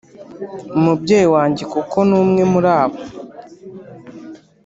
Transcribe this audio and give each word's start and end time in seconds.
umubyeyi 0.77 1.27
wanjye 1.35 1.63
kuko 1.73 1.97
n’umwe 2.09 2.41
muri 2.51 2.69
abo 2.81 2.99